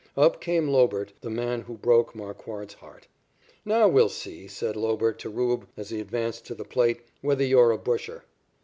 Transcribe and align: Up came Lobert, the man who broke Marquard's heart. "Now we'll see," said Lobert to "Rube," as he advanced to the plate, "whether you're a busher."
Up 0.17 0.41
came 0.41 0.67
Lobert, 0.67 1.13
the 1.21 1.29
man 1.29 1.61
who 1.61 1.77
broke 1.77 2.15
Marquard's 2.15 2.73
heart. 2.73 3.05
"Now 3.63 3.87
we'll 3.87 4.09
see," 4.09 4.47
said 4.47 4.75
Lobert 4.75 5.19
to 5.19 5.29
"Rube," 5.29 5.67
as 5.77 5.89
he 5.91 5.99
advanced 5.99 6.47
to 6.47 6.55
the 6.55 6.65
plate, 6.65 7.01
"whether 7.21 7.43
you're 7.43 7.69
a 7.69 7.77
busher." 7.77 8.23